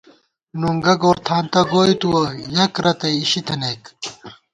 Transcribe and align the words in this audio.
نُنگہ 0.59 0.93
گورتھانتہ 1.01 1.61
گوئی 1.71 1.93
تُوَہ 2.01 2.21
یَک 2.55 2.73
رتئ 2.83 3.13
اِشی 3.21 3.41
تھَنَئیک 3.47 3.83